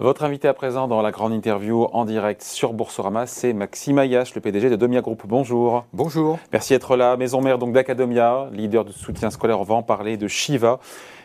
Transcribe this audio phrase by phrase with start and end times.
[0.00, 4.34] Votre invité à présent dans la grande interview en direct sur Boursorama, c'est Maxime Ayache,
[4.34, 5.24] le PDG de Domia Group.
[5.26, 5.84] Bonjour.
[5.92, 6.38] Bonjour.
[6.52, 7.18] Merci d'être là.
[7.18, 9.60] Maison mère donc d'Academia, leader de soutien scolaire.
[9.60, 10.80] On va en parler de Shiva.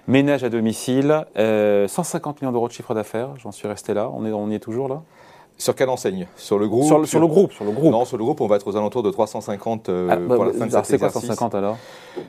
[0.09, 3.29] Ménage à domicile, 150 euh, millions d'euros de chiffre d'affaires.
[3.37, 4.11] J'en suis resté là.
[4.13, 5.03] On, est, on y est toujours là?
[5.57, 6.27] Sur quelle enseigne?
[6.35, 6.83] Sur le groupe?
[6.83, 7.93] Sur le, groupe, sur le groupe.
[7.93, 10.43] Non, sur le groupe, on va être aux alentours de 350 euh, ah, bah, pour
[10.43, 11.77] la fin de cet C'est quoi 150 alors?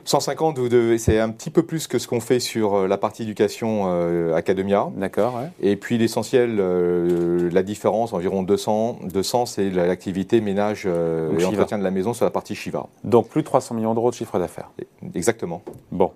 [0.05, 0.59] 150,
[0.97, 4.35] c'est un petit peu plus que ce qu'on fait sur euh, la partie éducation euh,
[4.35, 4.89] Academia.
[4.95, 5.35] D'accord.
[5.35, 5.49] Ouais.
[5.61, 6.57] Et puis l'essentiel,
[7.51, 12.31] la différence, environ 200, 200 c'est l'activité ménage et entretien de la maison sur la
[12.31, 12.87] partie Shiva.
[13.03, 14.71] Donc plus de 300 millions d'euros de chiffre d'affaires.
[15.15, 15.61] Exactement.
[15.91, 16.11] Bon.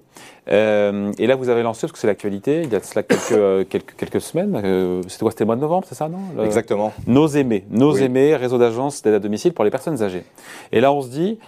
[0.47, 3.95] et là, vous avez lancé, parce que c'est l'actualité, il y a cela quelques, quelques,
[3.95, 6.43] quelques semaines, c'était quoi C'était le mois de novembre, c'est ça, non?
[6.43, 6.93] Exactement.
[7.07, 10.23] Nos aimés, nos aimés, réseau d'agences d'aide à domicile pour les personnes âgées.
[10.71, 11.39] Et là, on se dit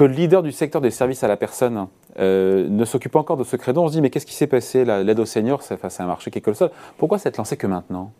[0.00, 1.86] que le leader du secteur des services à la personne
[2.18, 3.82] euh, ne s'occupe pas encore de ce credo.
[3.82, 6.38] On se dit, mais qu'est-ce qui s'est passé L'aide aux seniors, c'est un marché qui
[6.38, 6.70] est colossal.
[6.96, 8.10] Pourquoi s'être lancé que maintenant?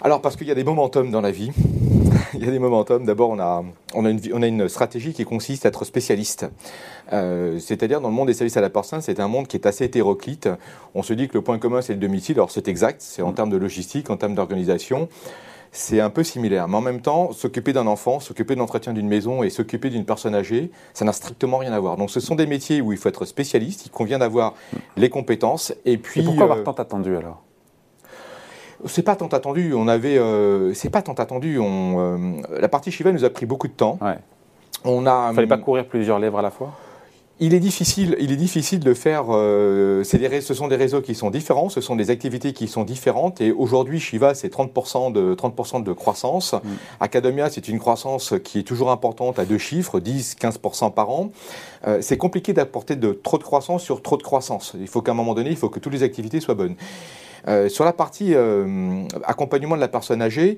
[0.00, 1.50] Alors parce qu'il y a des momentum dans la vie.
[2.34, 3.04] Il y a des momentum.
[3.04, 6.46] D'abord, on a, on, a une, on a une stratégie qui consiste à être spécialiste.
[7.12, 9.66] Euh, c'est-à-dire, dans le monde des services à la personne, c'est un monde qui est
[9.66, 10.48] assez hétéroclite.
[10.94, 12.36] On se dit que le point commun, c'est le domicile.
[12.36, 13.02] Alors, c'est exact.
[13.02, 13.34] C'est en mm.
[13.34, 15.08] termes de logistique, en termes d'organisation.
[15.76, 16.68] C'est un peu similaire.
[16.68, 20.04] Mais en même temps, s'occuper d'un enfant, s'occuper de l'entretien d'une maison et s'occuper d'une
[20.04, 21.96] personne âgée, ça n'a strictement rien à voir.
[21.96, 23.86] Donc, ce sont des métiers où il faut être spécialiste.
[23.86, 24.54] Il convient d'avoir
[24.96, 25.74] les compétences.
[25.84, 26.20] Et puis.
[26.20, 27.42] Et pourquoi avoir euh, tant attendu alors?
[28.84, 29.74] C'est pas tant attendu.
[29.74, 31.58] On avait, euh, c'est pas tant attendu.
[31.58, 33.98] On, euh, la partie Shiva nous a pris beaucoup de temps.
[34.00, 34.18] Ouais.
[34.84, 35.32] On a.
[35.34, 36.72] Fallait pas courir plusieurs lèvres à la fois?
[37.40, 39.24] Il est difficile, il est difficile de faire.
[39.30, 42.84] Euh, des, ce sont des réseaux qui sont différents, ce sont des activités qui sont
[42.84, 43.40] différentes.
[43.40, 46.52] Et aujourd'hui, Shiva, c'est 30% de 30% de croissance.
[46.52, 46.58] Mm.
[47.00, 51.32] Academia, c'est une croissance qui est toujours importante à deux chiffres, 10-15% par an.
[51.88, 54.76] Euh, c'est compliqué d'apporter de trop de croissance sur trop de croissance.
[54.78, 56.76] Il faut qu'à un moment donné, il faut que toutes les activités soient bonnes.
[57.48, 58.32] Euh, sur la partie
[59.24, 60.56] accompagnement de la personne âgée,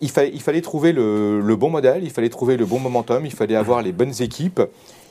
[0.00, 3.32] il, il fallait trouver le, le, bon modèle, il fallait trouver le bon momentum, il
[3.32, 4.62] fallait avoir les bonnes équipes.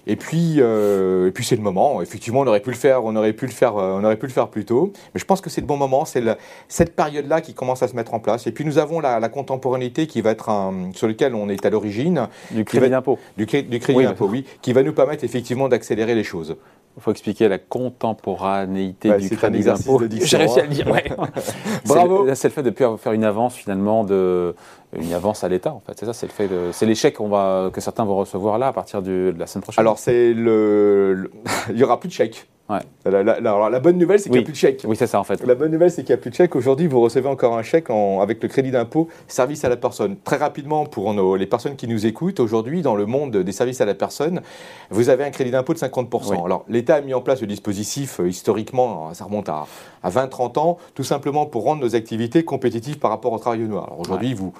[0.07, 2.01] Et puis, euh, et puis c'est le moment.
[2.01, 4.31] Effectivement, on aurait pu le faire, on aurait pu le faire, on aurait pu le
[4.31, 4.91] faire plus tôt.
[5.13, 6.05] Mais je pense que c'est le bon moment.
[6.05, 6.23] C'est
[6.67, 8.47] cette période-là qui commence à se mettre en place.
[8.47, 11.65] Et puis nous avons la, la contemporanéité qui va être un, sur lequel on est
[11.65, 12.27] à l'origine.
[12.51, 13.19] Du crédit d'impôt.
[13.37, 16.55] Du, du, crédit d'impôt, oui, qui va nous permettre effectivement d'accélérer les choses.
[16.97, 20.01] Il faut expliquer la contemporanéité bah, du crédit d'impôt.
[20.23, 20.87] J'ai réussi à le dire.
[20.87, 21.05] Ouais.
[21.85, 22.27] Bravo.
[22.35, 24.53] C'est le fait de pouvoir faire une avance finalement de
[24.97, 25.93] une avance à l'État en fait.
[25.97, 28.67] C'est ça, c'est le fait de, c'est l'échec qu'on va que certains vont recevoir là
[28.67, 29.81] à partir de la semaine prochaine.
[29.81, 31.31] Alors c'est le,
[31.69, 32.13] il y aura plus de
[33.05, 33.23] La,
[33.69, 34.83] la, bonne nouvelle, c'est qu'il n'y a plus de chèque.
[34.85, 35.45] Oui, c'est ça en fait.
[35.45, 36.55] La bonne nouvelle, c'est qu'il n'y a plus de chèque.
[36.55, 40.17] Aujourd'hui, vous recevez encore un chèque avec le crédit d'impôt service à la personne.
[40.23, 43.81] Très rapidement, pour nos, les personnes qui nous écoutent, aujourd'hui, dans le monde des services
[43.81, 44.41] à la personne,
[44.89, 46.45] vous avez un crédit d'impôt de 50%.
[46.45, 49.65] Alors, l'État a mis en place le dispositif, euh, historiquement, ça remonte à,
[50.03, 53.85] à 20-30 ans, tout simplement pour rendre nos activités compétitives par rapport au travail noir.
[53.87, 54.53] Alors aujourd'hui, vous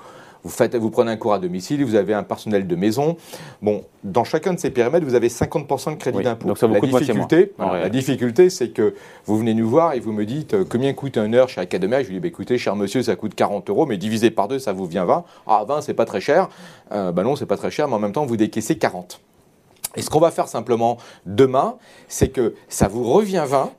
[0.44, 3.18] vous, faites, vous prenez un cours à domicile, vous avez un personnel de maison.
[3.62, 6.48] Bon, dans chacun de ces périmètres, vous avez 50% de crédit d'impôt.
[6.48, 10.26] Donc ça la difficulté, la difficulté, c'est que vous venez nous voir et vous me
[10.26, 12.02] dites euh, combien coûte une heure chez Academia?
[12.02, 14.60] Je lui dis bah, écoutez, cher monsieur, ça coûte 40 euros, mais divisé par deux,
[14.60, 15.24] ça vous vient 20.
[15.48, 16.50] Ah, 20, c'est pas très cher.
[16.92, 19.22] Euh, bah non, c'est pas très cher, mais en même temps, vous décaissez 40.
[19.96, 21.76] Et ce qu'on va faire simplement demain,
[22.08, 23.72] c'est que ça vous revient 20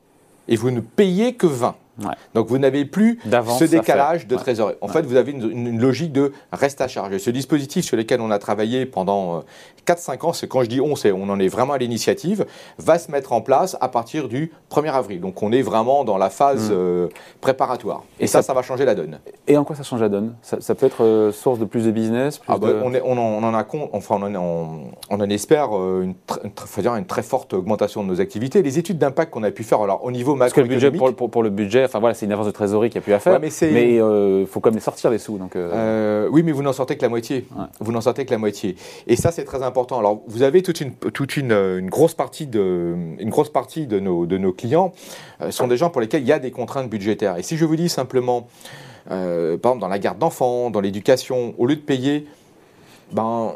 [0.49, 1.75] et vous ne payez que 20.
[2.35, 3.19] Donc vous n'avez plus
[3.59, 4.75] ce décalage de trésorerie.
[4.81, 7.17] En fait, vous avez une, logique de reste à charge.
[7.19, 9.43] ce dispositif sur lequel on a travaillé pendant
[9.87, 12.47] 4-5 euh, ans, c'est quand je dis on, c'est on en est vraiment à l'initiative,
[12.79, 15.21] va se mettre en place à partir du 1er avril.
[15.21, 16.75] Donc on est vraiment dans la phase mm.
[16.75, 17.09] euh,
[17.41, 18.05] préparatoire.
[18.21, 19.19] Et, ça, ça, va changer la donne.
[19.47, 20.35] Et en quoi ça change la donne?
[20.43, 23.55] Ça, peut être euh, source de plus de business ah bah, On, est, on, en,
[23.55, 26.15] a compte, enfin on en, on en espère une,
[26.45, 28.63] une, une, très forte augmentation de nos activités.
[28.63, 30.81] Les études d'impact qu'on a pu faire alors, au niveau macroéconomique...
[30.81, 32.91] Parce que le budget pour, pour le budget enfin voilà, c'est une avance de trésorerie
[32.91, 33.41] qui a plus à faire.
[33.41, 35.39] mais il euh, faut quand même sortir des sous.
[35.39, 35.71] Donc, euh.
[35.73, 37.47] Euh, oui, mais vous n'en sortez que la moitié.
[37.81, 38.77] Vous n'en sortez que la moitié.
[39.07, 39.99] Et ça, c'est très important.
[39.99, 43.99] Alors, vous avez toute une, toute une, une grosse partie de, une grosse partie de
[43.99, 44.93] nos, de nos clients
[45.51, 47.37] sont des gens pour lesquels il y a des contraintes budgétaires.
[47.37, 48.47] Et si je vous dis simplement,
[49.09, 52.27] par exemple, dans la garde d'enfants, dans l'éducation, au lieu de payer,
[53.13, 53.55] ben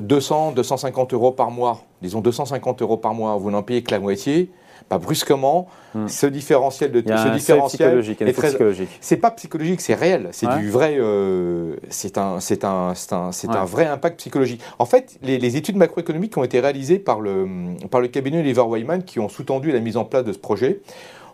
[0.00, 4.00] 200, 250 euros par mois, disons 250 euros par mois, vous n'en payez que la
[4.00, 4.50] moitié,
[4.90, 6.08] bah, brusquement, hmm.
[6.08, 8.98] ce différentiel de ce différentiel psychologique, est très psychologique.
[9.00, 10.28] C'est pas psychologique, c'est réel.
[10.32, 10.96] C'est du vrai.
[10.98, 14.60] Euh, c'est un, c'est un, c'est un, c'est un, vrai impact psychologique.
[14.78, 17.46] En fait, les, études macroéconomiques qui ont été réalisées par le
[17.90, 20.80] par le cabinet Oliver Wyman, qui ont sous-tendu la mise en place de ce projet,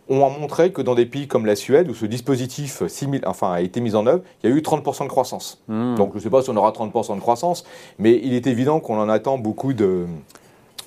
[0.08, 2.82] ont montré que dans des pays comme la Suède, où ce dispositif
[3.26, 5.62] enfin, a été mis en œuvre, il y a eu 30% de croissance.
[5.68, 5.94] Hmm.
[5.96, 7.64] Donc je ne sais pas si on aura 30% de croissance,
[7.98, 10.06] mais il est évident qu'on en attend beaucoup de,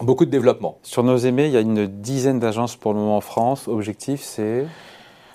[0.01, 0.77] Beaucoup de développement.
[0.83, 3.68] Sur nos aimés, il y a une dizaine d'agences pour le moment en France.
[3.68, 4.65] Objectif, c'est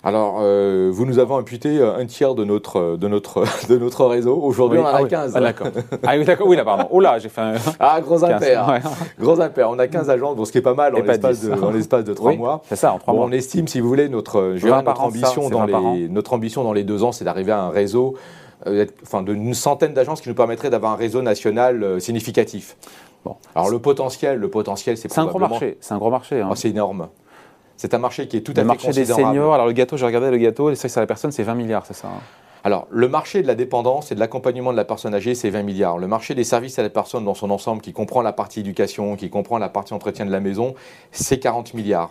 [0.07, 4.07] alors, euh, vous nous avez imputé euh, un tiers de notre, de notre, de notre
[4.07, 4.39] réseau.
[4.41, 5.33] Aujourd'hui, on en a 15.
[5.35, 5.67] Ah, d'accord.
[6.07, 6.47] ah oui, d'accord.
[6.47, 6.87] Oui, là, pardon.
[6.93, 7.55] Oh là, j'ai fait un.
[7.81, 8.81] Ah, gros impair.
[9.19, 9.69] Gros impair.
[9.69, 12.37] On a 15 agents, ce qui est pas mal en l'espace de, l'espace de 3
[12.37, 12.63] mois.
[12.69, 13.25] C'est ça, en 3 mois.
[13.25, 17.03] On estime, si vous voulez, notre, notre, ambition, dans les, notre ambition dans les deux
[17.03, 18.15] ans, c'est d'arriver à un réseau
[18.69, 22.77] euh, enfin, d'une centaine d'agences qui nous permettrait d'avoir un réseau national significatif.
[23.25, 23.37] Bon.
[23.55, 25.79] Alors le potentiel, le potentiel, c'est C'est un gros marché.
[25.81, 26.41] C'est un gros marché.
[26.41, 26.49] Hein.
[26.51, 27.09] Oh, c'est énorme.
[27.77, 29.97] C'est un marché qui est tout à fait Le marché des seniors, alors le gâteau,
[29.97, 32.21] j'ai regardé le gâteau, les services à la personne, c'est 20 milliards, c'est ça hein
[32.67, 35.63] alors, le marché de la dépendance et de l'accompagnement de la personne âgée, c'est 20
[35.63, 35.99] milliards.
[35.99, 39.15] Le marché des services à la personne dans son ensemble, qui comprend la partie éducation,
[39.15, 40.75] qui comprend la partie entretien de la maison,
[41.13, 42.11] c'est 40 milliards.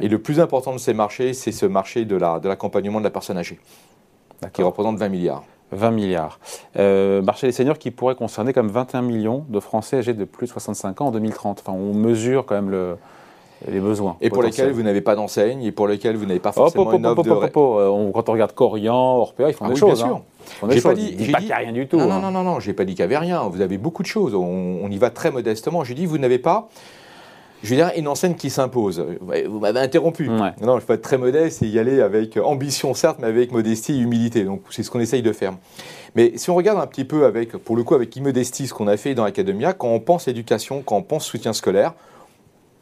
[0.00, 3.38] Et le plus important de ces marchés, c'est ce marché de l'accompagnement de, la personne
[3.38, 3.60] âgée,
[4.52, 5.44] qui représente 20 milliards.
[5.72, 6.38] 20 milliards.
[6.78, 10.46] Euh, marché des seniors qui pourrait concerner comme 21 millions de Français âgés de plus
[10.46, 11.62] de 65 ans en 2030.
[11.64, 12.96] Enfin, on mesure quand même le,
[13.70, 14.16] les besoins.
[14.20, 17.06] Et pour lesquels vous n'avez pas d'enseigne, et pour lesquels vous n'avez pas forcément une
[17.06, 18.10] offre de...
[18.12, 19.98] Quand on regarde Corian, Orpea, ils font ah des choses.
[19.98, 20.22] Bien sûr.
[20.62, 20.68] Hein.
[20.70, 21.96] J'ai pas dit, qu'il n'y a rien du tout.
[21.96, 22.20] Non, non, hein.
[22.20, 23.42] non, non, non j'ai pas dit qu'il n'y avait rien.
[23.44, 24.34] Vous avez beaucoup de choses.
[24.34, 25.84] On, y va très modestement.
[25.84, 26.68] J'ai dit, vous n'avez pas
[27.62, 29.04] je veux dire, une enseigne qui s'impose.
[29.20, 30.28] Vous m'avez interrompu.
[30.28, 33.92] Non, il faut être très modeste et y aller avec ambition, certes, mais avec modestie
[33.94, 34.44] et humilité.
[34.44, 35.54] Donc, c'est ce qu'on essaye de faire.
[36.14, 38.88] Mais si on regarde un petit peu avec, pour le coup, avec immodestie, ce qu'on
[38.88, 41.94] a fait dans l'Academia, quand on pense éducation, quand on pense soutien scolaire,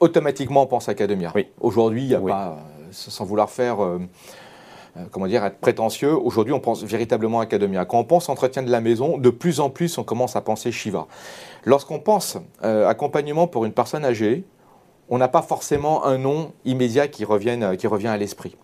[0.01, 1.31] automatiquement on pense Academia.
[1.35, 1.47] Oui.
[1.61, 4.01] Aujourd'hui, il n'y a pas, euh, sans vouloir faire, euh,
[4.97, 7.85] euh, comment dire, être prétentieux, aujourd'hui on pense véritablement Academia.
[7.85, 10.73] Quand on pense entretien de la maison, de plus en plus on commence à penser
[10.73, 11.07] Shiva.
[11.65, 14.45] Lorsqu'on pense accompagnement pour une personne âgée,
[15.11, 18.57] on n'a pas forcément un nom immédiat qui, revienne, qui revient à l'esprit.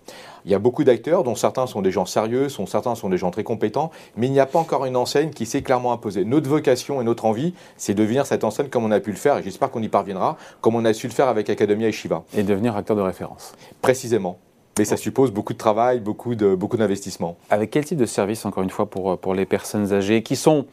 [0.44, 3.18] Il y a beaucoup d'acteurs, dont certains sont des gens sérieux, dont certains sont des
[3.18, 6.24] gens très compétents, mais il n'y a pas encore une enseigne qui s'est clairement imposée.
[6.24, 9.16] Notre vocation et notre envie, c'est de devenir cette enseigne comme on a pu le
[9.16, 11.92] faire, et j'espère qu'on y parviendra, comme on a su le faire avec Academia et
[11.92, 12.22] Shiva.
[12.32, 13.54] Et devenir acteur de référence.
[13.82, 14.38] Précisément.
[14.78, 17.28] Mais ça suppose beaucoup de travail, beaucoup d'investissement.
[17.28, 20.36] Beaucoup avec quel type de service, encore une fois, pour, pour les personnes âgées qui
[20.36, 20.66] sont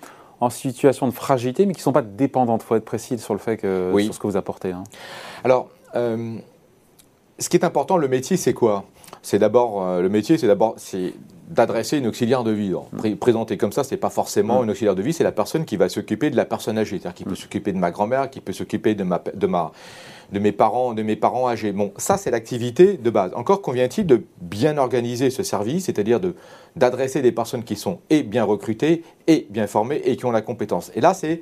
[0.43, 3.33] en situation de fragilité, mais qui ne sont pas dépendantes Il faut être précis sur
[3.33, 4.71] le fait que, sur ce que vous apportez.
[4.71, 4.83] Hein.
[5.43, 6.35] Alors, euh,
[7.39, 8.85] ce qui est important, le métier, c'est quoi?
[9.21, 11.13] C'est d'abord euh, le métier, c'est d'abord c'est
[11.47, 12.73] d'adresser une auxiliaire de vie.
[12.73, 13.15] Mm.
[13.15, 14.63] Présenté comme ça, c'est pas forcément mm.
[14.63, 17.13] une auxiliaire de vie, c'est la personne qui va s'occuper de la personne âgée, c'est-à-dire
[17.13, 17.35] qui peut mm.
[17.35, 19.71] s'occuper de ma grand-mère, qui peut s'occuper de ma, de ma
[20.31, 21.71] de mes parents, de mes parents âgés.
[21.71, 23.31] Bon, ça c'est l'activité de base.
[23.35, 26.35] Encore convient-il de bien organiser ce service, c'est-à-dire de
[26.75, 30.41] d'adresser des personnes qui sont et bien recrutées et bien formées et qui ont la
[30.41, 30.91] compétence.
[30.95, 31.41] Et là, c'est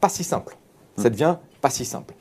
[0.00, 0.56] pas si simple.
[0.96, 2.14] Ça devient pas si simple.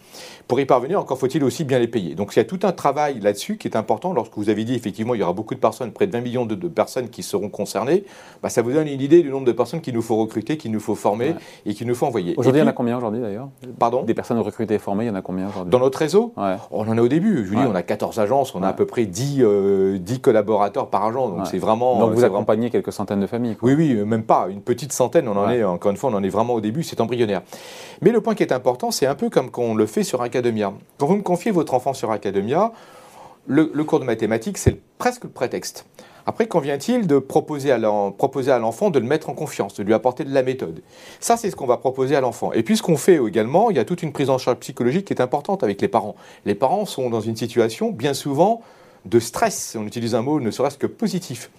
[0.50, 2.16] Pour y parvenir, encore faut-il aussi bien les payer.
[2.16, 4.13] Donc il y a tout un travail là-dessus qui est important.
[4.13, 6.46] Lorsque vous avez dit effectivement il y aura beaucoup de personnes, près de 20 millions
[6.48, 8.04] de, personnes qui seront concernées,
[8.42, 10.72] bah, ça vous donne une idée du nombre de personnes qu'il nous faut recruter, qu'il
[10.72, 11.36] nous faut former
[11.68, 12.34] et qu'il nous faut envoyer.
[12.36, 13.50] Aujourd'hui, il y en a combien aujourd'hui d'ailleurs?
[13.78, 14.01] Pardon?
[14.01, 15.69] Des personnes recrutées et formées, il y en a combien aujourd'hui?
[15.69, 16.34] Dans notre réseau?
[16.72, 17.46] On en est au début.
[17.46, 20.00] Je vous dis, on a 14 agences, on a à peu près 10, 10 euh,
[20.19, 21.30] collaborateurs par agent.
[21.30, 22.00] Donc c'est vraiment.
[22.00, 24.48] Donc vous accompagnez quelques centaines de familles Oui, oui, même pas.
[24.50, 26.81] Une petite centaine, on en est, encore une fois, on en est vraiment au début,
[26.81, 27.44] c'est embryonnaire.
[28.01, 30.24] Mais le point qui est important, c'est un peu comme quand on le fait sur
[30.97, 32.71] Quand vous me confiez votre enfant sur Academia,
[33.47, 35.86] le, cours de mathématiques, c'est presque le prétexte.
[36.25, 40.33] Après, convient-il de proposer à l'enfant de le mettre en confiance, de lui apporter de
[40.33, 40.81] la méthode?
[41.19, 42.51] Ça, c'est ce qu'on va proposer à l'enfant.
[42.53, 45.06] Et puis, ce qu'on fait également, il y a toute une prise en charge psychologique
[45.06, 46.15] qui est importante avec les parents.
[46.45, 48.62] Les parents sont dans une situation, bien souvent,
[49.05, 51.50] de stress, on utilise un mot ne serait-ce que positif.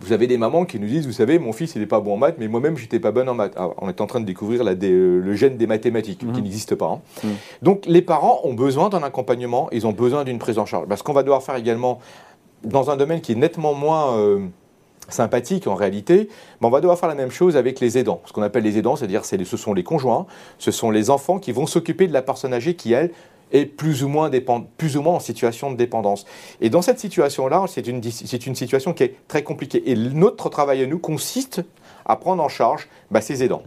[0.00, 2.14] Vous avez des mamans qui nous disent, vous savez, mon fils, il n'est pas bon
[2.14, 3.52] en maths, mais moi-même, je n'étais pas bonne en maths.
[3.56, 6.34] Ah, on est en train de découvrir euh, le gène des mathématiques, qui mhm.
[6.34, 6.86] n'existe pas.
[6.86, 7.00] Hein.
[7.22, 7.30] Mhm.
[7.62, 10.86] Donc, les parents ont besoin d'un accompagnement, ils ont besoin d'une prise en charge.
[10.88, 12.00] Parce qu'on va devoir faire également,
[12.64, 14.16] dans un domaine qui est nettement moins...
[14.16, 14.40] Euh,
[15.08, 16.28] sympathique en réalité,
[16.60, 18.20] mais on va devoir faire la même chose avec les aidants.
[18.26, 20.26] Ce qu'on appelle les aidants, c'est-à-dire ce sont les conjoints,
[20.58, 23.10] ce sont les enfants qui vont s'occuper de la personne âgée qui, elle,
[23.52, 24.30] est plus ou moins,
[24.76, 26.26] plus ou moins en situation de dépendance.
[26.60, 29.90] Et dans cette situation-là, c'est une, une, situation qui est très compliquée.
[29.90, 31.62] Et notre travail à nous consiste
[32.04, 33.62] à prendre en charge bah, ces aidants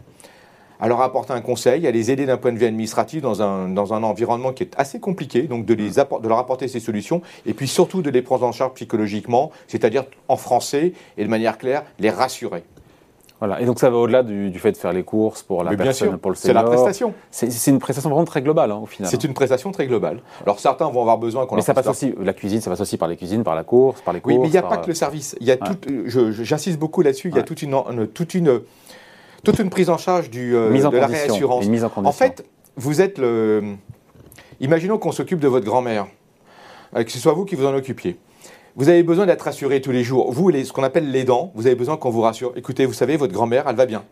[0.83, 3.69] à leur apporter un conseil, à les aider d'un point de vue administratif dans un,
[3.69, 7.21] dans un environnement qui est assez compliqué, donc de, les de leur apporter ces solutions,
[7.45, 11.57] et puis surtout de les prendre en charge psychologiquement, c'est-à-dire en français et de manière
[11.57, 12.63] claire, les rassurer.
[13.45, 13.59] Voilà.
[13.59, 16.31] Et donc ça va au-delà du, fait de faire les courses pour la personne, pour
[16.31, 16.47] le senior.
[16.47, 17.13] C'est la prestation.
[17.29, 19.11] C'est une prestation vraiment très globale hein, au final.
[19.11, 20.21] C'est une prestation très globale.
[20.43, 21.57] Alors certains vont avoir besoin qu'on.
[21.57, 23.99] Mais ça passe aussi la cuisine, ça passe aussi par les cuisines, par la course,
[23.99, 24.33] par les courses.
[24.33, 25.35] Oui, mais il n'y a pas que le service.
[25.41, 25.75] Il y a tout.
[26.07, 27.27] J'insiste beaucoup là-dessus.
[27.27, 28.61] Il y a toute une, toute une
[29.43, 31.65] toute une prise en charge du, euh, de la réassurance.
[31.67, 32.45] mise en, en fait,
[32.77, 33.75] vous êtes le.
[34.61, 36.07] Imaginons qu'on s'occupe de votre grand-mère,
[36.95, 38.17] euh, que ce soit vous qui vous en occupiez.
[38.75, 40.31] Vous avez besoin d'être rassuré tous les jours.
[40.31, 42.53] Vous, ce qu'on appelle les dents, vous avez besoin qu'on vous rassure.
[42.55, 44.03] Écoutez, vous savez, votre grand-mère, elle va bien.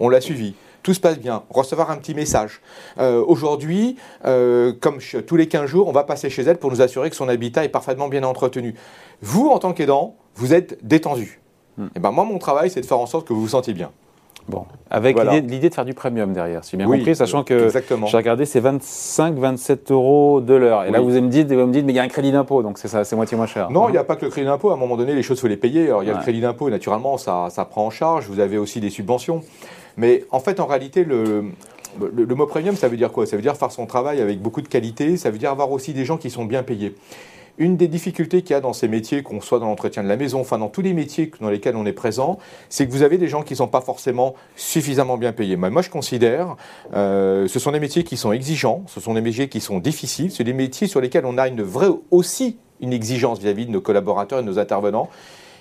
[0.00, 0.54] On l'a suivie.
[0.82, 1.44] Tout se passe bien.
[1.48, 2.60] Recevoir un petit message.
[2.98, 6.82] Euh, aujourd'hui, euh, comme tous les 15 jours, on va passer chez elle pour nous
[6.82, 8.74] assurer que son habitat est parfaitement bien entretenu.
[9.22, 11.40] Vous, en tant qu'aidant, vous êtes détendu.
[11.76, 11.84] Hmm.
[11.84, 13.74] Et eh ben moi, mon travail, c'est de faire en sorte que vous vous sentiez
[13.74, 13.92] bien.
[14.50, 15.16] Bon, avec
[15.46, 18.60] l'idée de faire du premium derrière, si j'ai bien compris, sachant que j'ai regardé, c'est
[18.60, 20.84] 25-27 euros de l'heure.
[20.84, 22.62] Et là, vous me, dites, vous me dites, mais il y a un crédit d'impôt,
[22.62, 23.70] donc c'est moitié moins cher.
[23.70, 24.70] Non, il n'y a pas que le crédit d'impôt.
[24.70, 25.86] À un moment donné, les choses, il faut les payer.
[25.86, 28.26] Alors, il y a le crédit d'impôt, naturellement, ça, ça prend en charge.
[28.26, 29.42] Vous avez aussi des subventions.
[29.96, 31.44] Mais en fait, en réalité, le,
[31.98, 33.26] le, mot premium, ça veut dire quoi?
[33.26, 35.92] Ça veut dire faire son travail avec beaucoup de qualité, ça veut dire avoir aussi
[35.92, 36.94] des gens qui sont bien payés.
[37.60, 40.16] Une des difficultés qu'il y a dans ces métiers, qu'on soit dans l'entretien de la
[40.16, 42.38] maison, enfin dans tous les métiers dans lesquels on est présent,
[42.70, 45.56] c'est que vous avez des gens qui ne sont pas forcément suffisamment bien payés.
[45.56, 46.56] moi, je considère,
[46.94, 50.32] euh, ce sont des métiers qui sont exigeants, ce sont des métiers qui sont difficiles,
[50.32, 51.48] c'est des métiers sur lesquels on a
[52.10, 55.10] aussi une exigence vis-à-vis de nos collaborateurs et de nos intervenants.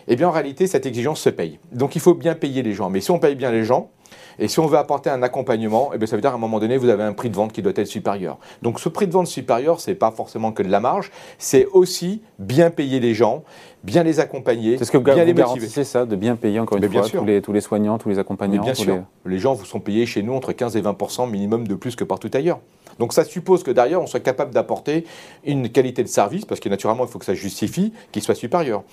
[0.07, 1.59] Eh bien, en réalité, cette exigence se paye.
[1.73, 2.89] Donc, il faut bien payer les gens.
[2.89, 3.91] Mais si on paye bien les gens,
[4.39, 6.59] et si on veut apporter un accompagnement, eh bien, ça veut dire qu'à un moment
[6.59, 8.37] donné, vous avez un prix de vente qui doit être supérieur.
[8.61, 11.65] Donc ce prix de vente supérieur, ce n'est pas forcément que de la marge, c'est
[11.67, 13.43] aussi bien payer les gens,
[13.83, 16.77] bien les accompagner, C'est ce que vous, bien les garantissez ça, de bien payer encore
[16.77, 19.03] une fois Tous, les, tous les soignants, tous les accompagnants Bien sûr.
[19.25, 19.39] Les...
[19.39, 22.31] gens vous sont payés chez nous entre 15 et 20% minimum de plus que partout
[22.33, 22.59] ailleurs.
[22.97, 25.05] Donc ça suppose que derrière, on soit capable d'apporter
[25.45, 28.83] une qualité de service, parce que naturellement, il faut que ça justifie, qu'il soit supérieur.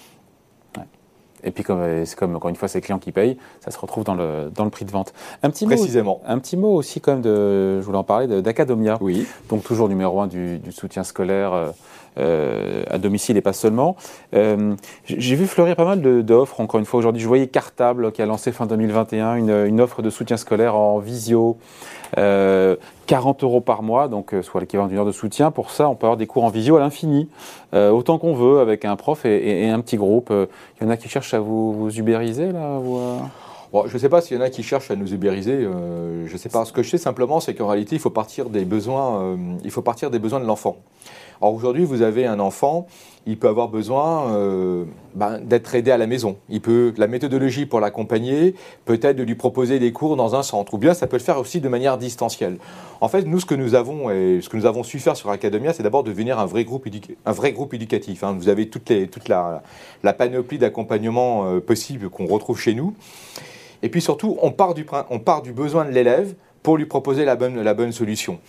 [1.45, 3.79] Et puis, comme c'est comme, encore une fois, c'est les clients qui payent, ça se
[3.79, 5.13] retrouve dans le, dans le prix de vente.
[5.43, 6.21] Un petit Précisément.
[6.25, 8.99] Mot, un petit mot aussi, comme de, je voulais en parler, d'Acadomia.
[9.01, 9.27] Oui.
[9.49, 11.73] Donc, toujours numéro un du, du soutien scolaire
[12.19, 13.95] euh, à domicile et pas seulement.
[14.35, 17.21] Euh, j'ai vu fleurir pas mal d'offres, encore une fois, aujourd'hui.
[17.21, 21.59] Je voyais Cartable qui a lancé fin 2021 une, offre de soutien scolaire en visio.
[22.15, 22.77] 40 euh,
[23.43, 25.51] euros par mois, donc soit l'équivalent d'une heure de soutien.
[25.51, 27.29] Pour ça, on peut avoir des cours en visio à l'infini,
[27.75, 30.33] autant qu'on veut, avec un prof et, un petit groupe.
[30.33, 32.81] Il y en a qui cherchent à vous, vous ubériser là
[33.87, 35.61] je ne sais pas s'il y en a qui cherchent à nous ubériser.
[35.61, 36.65] je ne sais pas.
[36.65, 39.37] Ce que je sais simplement, c'est qu'en réalité, il faut partir des besoins.
[39.65, 40.77] il faut partir des besoins de l'enfant.
[41.41, 42.87] Alors aujourd'hui, vous avez un enfant,
[43.27, 46.37] il peut avoir besoin euh, ben, d'être aidé à la maison.
[46.49, 50.75] Il peut la méthodologie pour l'accompagner, peut-être de lui proposer des cours dans un centre,
[50.75, 52.57] ou bien ça peut le faire aussi de manière distancielle.
[53.01, 55.73] En fait, nous, ce que nous avons ce que nous avons su faire sur Academia,
[55.73, 56.87] c'est d'abord devenir un vrai groupe,
[57.25, 58.25] un vrai groupe éducatif.
[58.25, 58.35] Hein.
[58.39, 59.63] Vous avez toutes les, toute la,
[60.03, 62.95] la panoplie d'accompagnement euh, possible qu'on retrouve chez nous.
[63.83, 67.25] Et puis surtout, on part du, on part du besoin de l'élève pour lui proposer
[67.25, 68.41] la bonne, la bonne solution.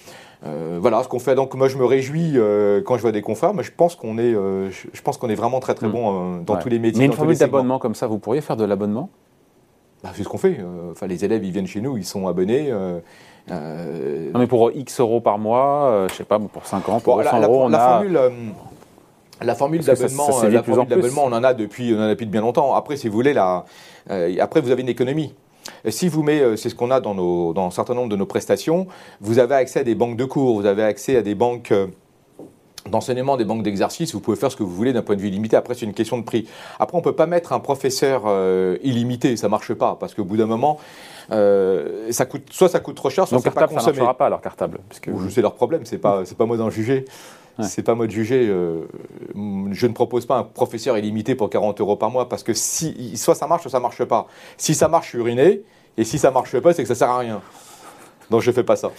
[0.46, 1.36] Euh, voilà ce qu'on fait.
[1.36, 4.18] Donc moi je me réjouis euh, quand je vois des confrères, mais je pense qu'on
[4.18, 5.92] est, euh, je pense qu'on est vraiment très très mm.
[5.92, 7.00] bon dans tous les métiers.
[7.00, 9.10] Mais une formule d'abonnement comme ça, vous pourriez faire de l'abonnement?
[10.04, 10.60] Bah, C'est ce qu'on fait.
[10.92, 12.72] Enfin les élèves ils viennent chez nous, ils sont abonnés.
[13.50, 17.42] non mais pour X euros par mois, je sais pas, pour 5 ans, pour 100
[17.42, 17.90] euros, on la a...
[17.90, 18.20] formule,
[19.42, 22.76] la formule d'abonnement, on en a depuis, on en a depuis bien longtemps.
[22.76, 23.66] Après, si vous voulez, la,
[24.40, 25.34] après vous avez une économie.
[25.90, 28.26] Si vous mettez, euh, c'est ce qu'on a dans, dans un certain nombre de nos
[28.26, 28.88] prestations,
[29.22, 31.88] vous avez accès à des banques de cours, vous avez accès à des banques euh,
[32.90, 35.30] d'enseignement, des banques d'exercice, vous pouvez faire ce que vous voulez d'un point de vue
[35.30, 35.56] limité.
[35.56, 36.48] Après, c'est une question de prix.
[36.80, 40.14] Après, on ne peut pas mettre un professeur euh, illimité, ça ne marche pas, parce
[40.14, 40.80] qu'au bout d'un moment,
[41.30, 43.82] ça coûte, soit ça coûte trop cher, soit c'est pas consommé.
[43.82, 44.80] ça ne marchera pas alors cartable.
[44.88, 45.10] Puisque...
[45.30, 47.06] C'est leur problème, c'est pas, pas moi d'en juger.
[47.64, 48.48] C'est pas moi de juger.
[48.48, 48.82] Euh,
[49.72, 53.18] je ne propose pas un professeur illimité pour 40 euros par mois parce que si,
[53.18, 54.28] soit ça marche, soit ça marche pas.
[54.58, 55.62] Si ça marche, je suis uriné.
[55.98, 57.42] Et si ça marche pas, c'est que ça sert à rien.
[58.30, 58.92] Donc je fais pas ça.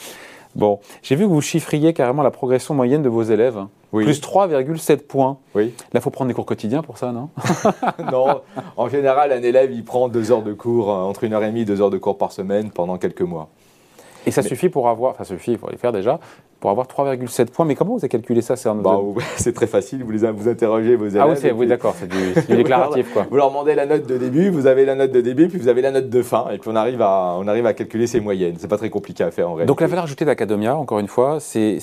[0.55, 3.65] Bon, j'ai vu que vous chiffriez carrément la progression moyenne de vos élèves.
[3.93, 4.05] Oui.
[4.05, 5.38] Plus 3,7 points.
[5.55, 5.73] Oui.
[5.93, 7.31] Là, il faut prendre des cours quotidiens pour ça, non?
[8.12, 8.41] Non.
[8.77, 11.49] En général, un élève, il prend deux heures de cours, euh, entre une heure et
[11.49, 13.50] demie, deux heures de cours par semaine pendant quelques mois.
[14.28, 16.20] Et ça suffit pour avoir, enfin, ça suffit, il faut les faire déjà,
[16.61, 17.64] pour avoir 3,7 points.
[17.64, 19.00] Mais comment vous avez calculé ça C'est bah,
[19.54, 21.23] très facile, vous, les, vous interrogez vos élèves.
[21.26, 23.12] Ah oui, d'accord, c'est du, déclaratif.
[23.12, 23.26] Quoi.
[23.30, 25.68] Vous leur demandez la note de début, vous avez la note de début, puis vous
[25.68, 28.20] avez la note de fin, et puis on arrive à, on arrive à calculer ces
[28.20, 28.56] moyennes.
[28.58, 29.68] C'est pas très compliqué à faire en réalité.
[29.68, 31.78] Donc la valeur ajoutée d'Academia, encore une fois, c'est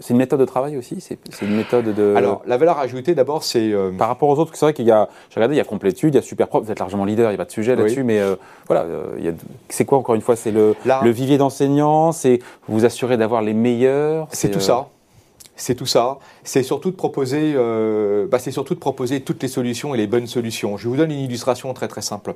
[0.00, 2.14] c'est une méthode de travail aussi C'est une méthode de.
[2.16, 3.72] Alors, la valeur ajoutée, d'abord, c'est.
[3.72, 5.08] Euh, Par rapport aux autres, c'est vrai qu'il y a.
[5.30, 7.34] J'ai regardé, il y a Complétude, il y a Superprop, vous êtes largement leader, il
[7.34, 9.32] n'y a pas de sujet là-dessus, mais euh, voilà, euh,
[9.68, 13.54] c'est quoi encore une fois C'est le, le, vivier d'enseignants, c'est vous assurer d'avoir les
[13.54, 14.88] meilleurs C'est tout ça
[15.56, 16.18] c'est tout ça.
[16.44, 20.06] C'est surtout de proposer, euh, bah, c'est surtout de proposer toutes les solutions et les
[20.06, 20.76] bonnes solutions.
[20.76, 22.34] Je vous donne une illustration très très simple.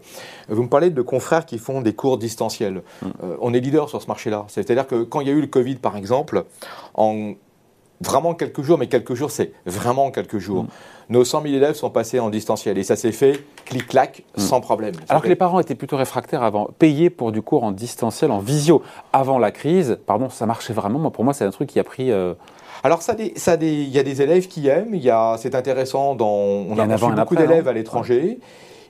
[0.48, 2.82] Vous me parlez de confrères qui font des cours distanciels.
[3.02, 3.06] Mm.
[3.22, 4.46] Euh, on est leader sur ce marché-là.
[4.48, 6.44] C'est-à-dire que quand il y a eu le Covid, par exemple,
[6.94, 7.34] en
[8.00, 10.64] vraiment quelques jours, mais quelques jours, c'est vraiment quelques jours.
[10.64, 10.68] Mm.
[11.10, 14.40] Nos 100 000 élèves sont passés en distanciel et ça s'est fait clic-clac mm.
[14.40, 14.94] sans problème.
[15.08, 18.38] Alors que les parents étaient plutôt réfractaires avant, payer pour du cours en distanciel, en
[18.38, 21.10] visio, avant la crise, pardon, ça marchait vraiment.
[21.10, 22.10] pour moi, c'est un truc qui a pris.
[22.10, 22.34] Euh,
[22.82, 24.98] alors, ça, ça il y a des élèves qui aiment,
[25.38, 28.38] c'est intéressant, dans, on a, beaucoup d'élèves à l'étranger.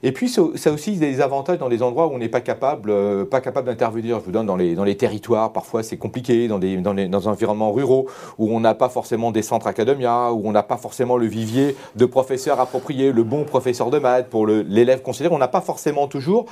[0.02, 2.90] Et puis, ça a aussi des avantages dans des endroits où on n'est pas capable,
[2.90, 4.18] euh, pas capable d'intervenir.
[4.20, 7.06] Je vous donne dans les, dans les territoires, parfois c'est compliqué, dans des, dans, les,
[7.06, 8.06] dans des environnements ruraux,
[8.38, 11.76] où on n'a pas forcément des centres academia, où on n'a pas forcément le vivier
[11.96, 15.34] de professeurs appropriés, le bon professeur de maths pour l'élève considéré.
[15.34, 16.46] On n'a pas forcément toujours.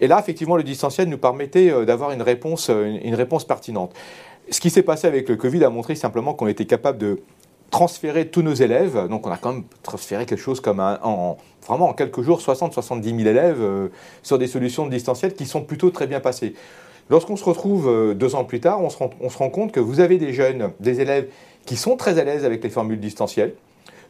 [0.00, 3.92] Et là, effectivement, le distanciel nous permettait euh, d'avoir une réponse, euh, une réponse pertinente.
[4.50, 7.20] Ce qui s'est passé avec le Covid a montré simplement qu'on était capable de
[7.70, 9.06] transférer tous nos élèves.
[9.08, 13.04] Donc on a quand même transféré quelque chose comme en, vraiment en quelques jours 60-70
[13.04, 13.88] 000 élèves euh,
[14.22, 16.54] sur des solutions de distanciel qui sont plutôt très bien passées.
[17.10, 20.18] Lorsqu'on se retrouve euh, deux ans plus tard, on se rend compte que vous avez
[20.18, 21.28] des jeunes, des élèves
[21.64, 23.54] qui sont très à l'aise avec les formules distancielles,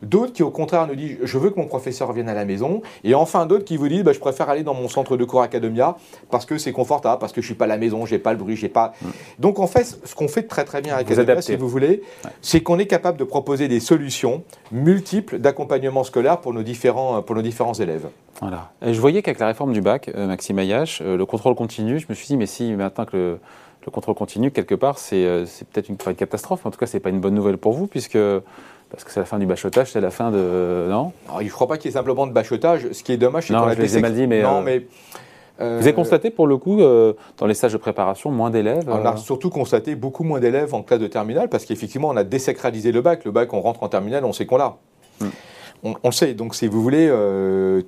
[0.02, 2.82] D'autres qui, au contraire, nous disent Je veux que mon professeur vienne à la maison.
[3.04, 5.42] Et enfin, d'autres qui vous disent bah, Je préfère aller dans mon centre de cours
[5.42, 5.96] Academia
[6.30, 8.32] parce que c'est confortable, parce que je ne suis pas à la maison, j'ai pas
[8.32, 8.92] le bruit, j'ai pas.
[9.02, 9.08] Mm.
[9.38, 12.02] Donc, en fait, ce qu'on fait très très bien à Academia, si vous voulez,
[12.40, 14.42] c'est qu'on est capable de proposer des solutions
[14.72, 18.08] multiples d'accompagnement scolaire pour nos différents, pour nos différents élèves.
[18.40, 18.70] Voilà.
[18.82, 21.98] Et je voyais qu'avec la réforme du bac, euh, Maxime Ayache, euh, le contrôle continu,
[21.98, 23.38] je me suis dit Mais si maintenant que le
[23.86, 26.66] le contrôle continu, quelque part, c'est euh, peut-être une, une, catastrophe.
[26.66, 28.18] En tout cas, ce n'est pas une bonne nouvelle pour vous, puisque
[28.90, 30.86] parce que c'est la fin du bachotage, c'est la fin de.
[30.90, 31.12] Non?
[31.38, 32.90] Je ne crois pas qu'il y ait simplement de bachotage.
[32.90, 34.42] Ce qui est dommage, c'est qu'on a je mal dit, mais.
[34.42, 34.86] Non, euh, mais
[35.60, 38.88] euh, Vous avez constaté pour le coup, euh, dans les stages de préparation, moins d'élèves
[38.88, 42.24] On a surtout constaté beaucoup moins d'élèves en classe de terminale parce qu'effectivement, on a
[42.24, 43.24] désacralisé le bac.
[43.24, 44.76] Le bac, on rentre en terminale, on sait qu'on l'a.
[45.20, 45.28] Hmm.
[45.82, 46.34] On, le sait.
[46.34, 47.08] Donc, si vous voulez,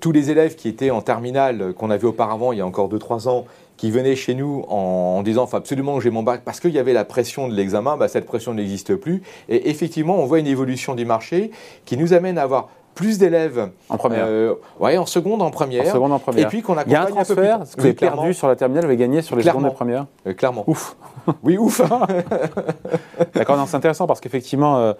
[0.00, 3.28] tous les élèves qui étaient en terminale, qu'on avait auparavant, il y a encore 2-3
[3.28, 3.44] ans,
[3.82, 6.78] qui venaient chez nous en, disant faut absolument que j'ai mon bac parce qu'il y
[6.78, 9.22] avait la pression de l'examen, bah, cette pression n'existe plus.
[9.48, 11.50] Et effectivement, on voit une évolution du marché
[11.84, 15.84] qui nous amène à avoir plus d'élèves en première, euh, ouais, en seconde, en première,
[15.84, 16.46] en seconde, en première.
[16.46, 17.66] Et puis qu'on a Il y a un transfert.
[17.66, 19.70] ce que vous avez perdu sur la terminale, vous avez gagné sur les secondes et
[19.70, 20.06] premières.
[20.28, 20.62] Euh, clairement.
[20.68, 20.94] Ouf.
[21.42, 21.82] oui, ouf.
[23.34, 24.94] D'accord, c'est intéressant parce qu'effectivement,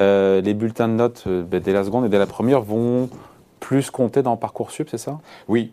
[0.00, 3.08] euh, les bulletins de notes ben, dès la seconde et dès la première vont
[3.60, 5.20] plus compter dans parcoursup, c'est ça?
[5.46, 5.72] Oui,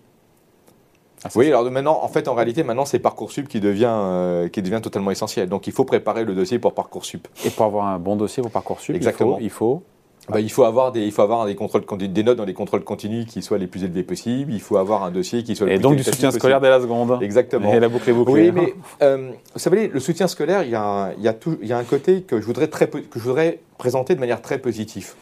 [1.24, 4.62] ah, oui, alors maintenant, en fait, en réalité, maintenant, c'est Parcoursup qui devient, euh, qui
[4.62, 5.48] devient totalement essentiel.
[5.50, 7.28] Donc, il faut préparer le dossier pour Parcoursup.
[7.46, 9.38] Et pour avoir un bon dossier pour Parcoursup, Exactement.
[9.40, 9.84] il faut,
[10.30, 12.84] bah, il faut avoir des, il faut avoir des contrôles, des notes dans les contrôles
[12.84, 14.52] continus qui soient les plus élevés possibles.
[14.52, 16.82] Il faut avoir un dossier qui soit le et donc du soutien scolaire dès la
[16.82, 17.22] seconde.
[17.22, 17.72] Exactement.
[17.72, 18.50] Et la boucle est bouclée.
[18.50, 21.58] Oui, mais euh, vous savez, le soutien scolaire, il y, a, il, y a tout,
[21.62, 24.42] il y a un côté que je voudrais très, que je voudrais présenter de manière
[24.42, 25.14] très positive.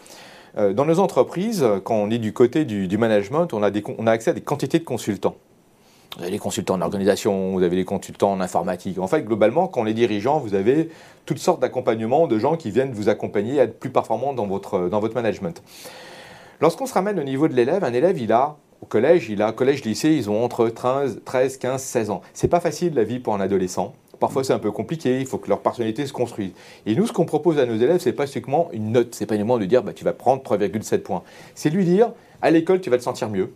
[0.57, 3.83] Euh, dans nos entreprises, quand on est du côté du, du management, on a, des,
[3.97, 5.35] on a accès à des quantités de consultants.
[6.17, 8.97] Vous avez les consultants en organisation, vous avez les consultants en informatique.
[8.97, 10.89] En fait, globalement, quand on est dirigeant, vous avez
[11.25, 14.89] toutes sortes d'accompagnements de gens qui viennent vous accompagner à être plus performant dans votre,
[14.89, 15.61] dans votre management.
[16.61, 19.51] Lorsqu'on se ramène au niveau de l'élève, un élève, il a au collège, il a
[19.51, 22.21] collège, lycée, ils ont entre 13, 13 15, 16 ans.
[22.33, 23.93] C'est pas facile la vie pour un adolescent.
[24.19, 25.19] Parfois, c'est un peu compliqué.
[25.19, 26.51] Il faut que leur personnalité se construise.
[26.85, 29.15] Et nous, ce qu'on propose à nos élèves, c'est pas uniquement une note.
[29.15, 31.23] C'est pas uniquement de dire, bah, tu vas prendre 3,7 points.
[31.55, 33.53] C'est lui dire, à l'école, tu vas te sentir mieux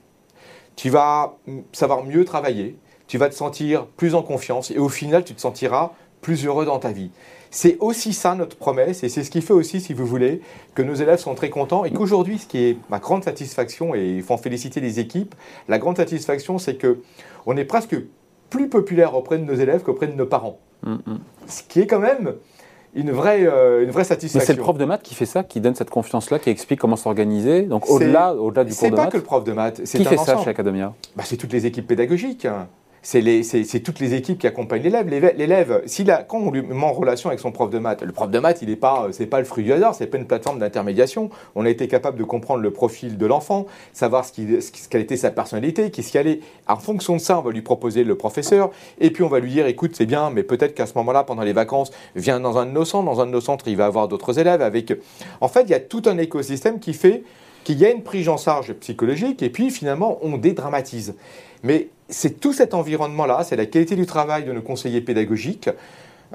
[0.76, 1.38] tu vas
[1.72, 5.42] savoir mieux travailler, tu vas te sentir plus en confiance et au final, tu te
[5.42, 7.12] sentiras plus heureux dans ta vie.
[7.52, 10.42] C'est aussi ça notre promesse et c'est ce qui fait aussi, si vous voulez,
[10.74, 14.08] que nos élèves sont très contents et qu'aujourd'hui, ce qui est ma grande satisfaction, et
[14.08, 15.36] il faut en féliciter les équipes,
[15.68, 17.02] la grande satisfaction, c'est que
[17.46, 17.96] on est presque
[18.50, 20.60] plus populaire auprès de nos élèves qu'auprès de nos parents.
[20.84, 21.20] Mm, mm.
[21.48, 22.34] Ce qui est quand même
[22.96, 24.40] une vraie, euh, une vraie satisfaction.
[24.40, 26.80] Mais c'est le prof de maths qui fait ça, qui donne cette confiance-là, qui explique
[26.80, 27.64] comment s'organiser.
[27.64, 29.00] Donc au-delà, au-delà du cours de maths.
[29.00, 29.84] C'est pas que le prof de maths.
[29.84, 30.94] Qui fait ça chez Academia?
[31.16, 32.48] Bah, C'est toutes les équipes pédagogiques
[33.04, 35.08] c'est toutes les équipes qui accompagnent l'élève.
[35.08, 35.84] L'élève,
[36.28, 38.62] quand on lui met en relation avec son prof de maths, le prof de maths,
[38.62, 41.30] il n'est pas, c'est pas le fruit du hasard, c'est pas une plateforme d'intermédiation.
[41.56, 45.02] On a été capable de comprendre le profil de l'enfant, savoir ce, qui, ce quelle
[45.02, 46.40] était sa personnalité, qu'est-ce qui allait.
[46.68, 49.52] En fonction de ça, on va lui proposer le professeur, et puis on va lui
[49.52, 52.66] dire, écoute, c'est bien, mais peut-être qu'à ce moment-là, pendant les vacances, viens dans un
[52.66, 53.06] de nos centres.
[53.06, 54.62] Dans un de nos centres, il va avoir d'autres élèves.
[54.62, 54.94] Avec,
[55.42, 57.24] en fait, il y a tout un écosystème qui fait
[57.66, 61.16] qu'il y a une prise en charge psychologique, et puis finalement, on dédramatise.
[61.64, 65.70] Mais c'est tout cet environnement-là, c'est la qualité du travail de nos conseillers pédagogiques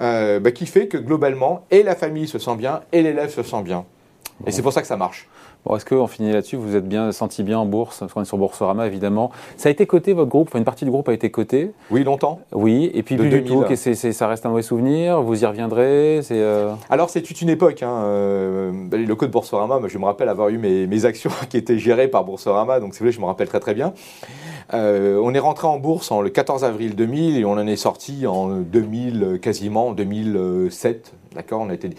[0.01, 3.43] euh, bah, qui fait que globalement, et la famille se sent bien, et l'élève se
[3.43, 3.85] sent bien.
[4.47, 5.29] Et c'est pour ça que ça marche.
[5.65, 6.57] Bon, est-ce qu'on finit là-dessus?
[6.57, 9.31] Vous êtes bien senti bien en bourse Parce qu'on est sur Boursorama, évidemment.
[9.57, 12.05] Ça a été coté, votre groupe Enfin, une partie du groupe a été coté Oui,
[12.05, 12.41] longtemps.
[12.53, 13.65] Oui, et puis plus du tout.
[13.75, 15.21] ça reste un mauvais souvenir?
[15.21, 16.21] Vous y reviendrez?
[16.31, 17.83] Euh Alors, c'est toute une époque.
[17.83, 18.03] Hein.
[18.05, 21.79] Euh, les locaux de Boursorama, je me rappelle avoir eu mes, mes actions qui étaient
[21.79, 23.93] gérées par Boursorama, donc c'est vrai, je me rappelle très très bien.
[24.75, 27.77] Euh, on est rentré en bourse en, le 14 avril 2000 et on en est
[27.77, 31.13] sorti en 2000, quasiment en 2007.
[31.35, 31.91] D'accord on a été...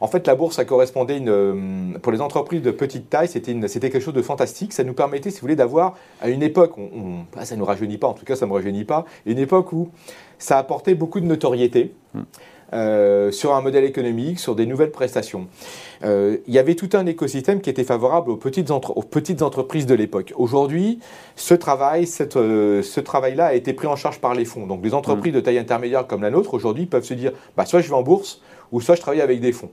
[0.00, 3.54] En fait, la bourse, ça correspondait une, euh, pour les entreprises de petite taille, c'était
[3.70, 4.72] quelque chose de fantastique.
[4.72, 7.66] Ça nous permettait, si vous voulez, d'avoir à une époque, on, ah, ça ne nous
[7.66, 9.90] rajeunit pas, en tout cas, ça ne me rajeunit pas, une époque où
[10.38, 11.94] ça apportait beaucoup de notoriété.
[12.14, 12.22] Hmm.
[13.30, 15.46] sur un modèle économique, sur des nouvelles prestations.
[16.02, 19.94] il y avait tout un écosystème qui était favorable aux petites, aux petites entreprises de
[19.94, 20.32] l'époque.
[20.36, 20.98] Aujourd'hui,
[21.36, 24.66] ce travail, ce travail-là a été pris en charge par les fonds.
[24.66, 25.36] Donc les entreprises mmh.
[25.36, 28.02] de taille intermédiaire comme la nôtre aujourd'hui peuvent se dire, bah, soit je vais en
[28.02, 28.40] bourse,
[28.72, 29.70] ou soit je travaille avec des fonds.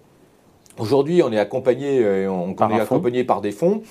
[0.78, 3.82] Aujourd'hui, on est accompagné, euh, on, par, est accompagné par des fonds.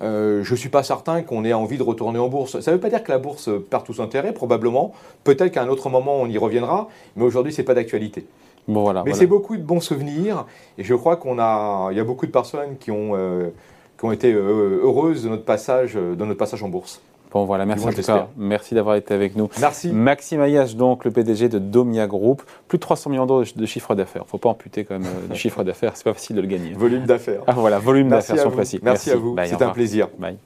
[0.00, 2.60] Euh, je ne suis pas certain qu'on ait envie de retourner en bourse.
[2.60, 4.92] Ça ne veut pas dire que la bourse perd tout son intérêt, probablement.
[5.22, 6.88] Peut-être qu'à un autre moment, on y reviendra.
[7.16, 8.26] Mais aujourd'hui, ce n'est pas d'actualité.
[8.68, 10.46] Bon, voilà, mais c'est beaucoup de bons souvenirs.
[10.78, 13.50] Et je crois qu'on a, il y a beaucoup de personnes qui ont, euh,
[13.98, 17.02] qui ont été heureuses de notre passage, de notre passage en bourse.
[17.32, 18.28] Bon voilà, merci en tout cas.
[18.36, 19.48] Merci d'avoir été avec nous.
[19.60, 19.92] Merci.
[19.92, 23.94] Maxime Ayache, donc le PDG de Domia Group, plus de 300 millions d'euros de chiffre
[23.94, 24.22] d'affaires.
[24.22, 26.40] Il ne faut pas amputer quand même euh, du chiffre d'affaires, c'est pas facile de
[26.40, 26.72] le gagner.
[26.72, 27.42] Volume d'affaires.
[27.46, 28.80] Ah voilà, volume d'affaires, sont précis.
[28.82, 30.08] Merci, à vous, c'est un plaisir.
[30.18, 30.36] Bye.